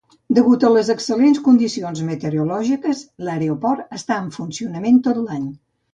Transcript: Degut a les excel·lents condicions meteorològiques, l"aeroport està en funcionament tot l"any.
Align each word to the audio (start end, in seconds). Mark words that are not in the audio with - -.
Degut 0.35 0.63
a 0.67 0.69
les 0.75 0.87
excel·lents 0.93 1.41
condicions 1.47 2.01
meteorològiques, 2.09 3.03
l"aeroport 3.25 3.95
està 4.01 4.19
en 4.25 4.33
funcionament 4.39 4.99
tot 5.11 5.21
l"any. 5.27 5.49